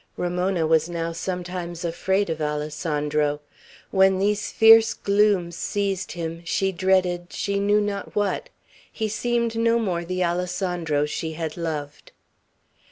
Ramona 0.17 0.65
was 0.65 0.89
now 0.89 1.11
sometimes 1.11 1.85
afraid 1.85 2.31
of 2.31 2.41
Alessandro. 2.41 3.39
When 3.91 4.17
these 4.17 4.51
fierce 4.51 4.95
glooms 4.95 5.55
seized 5.55 6.13
him, 6.13 6.41
she 6.43 6.71
dreaded, 6.71 7.27
she 7.33 7.59
knew 7.59 7.79
not 7.79 8.15
what. 8.15 8.49
He 8.91 9.07
seemed 9.07 9.55
no 9.55 9.77
more 9.77 10.03
the 10.03 10.23
Alessandro 10.23 11.05
she 11.05 11.33
had 11.33 11.55
loved. 11.55 12.13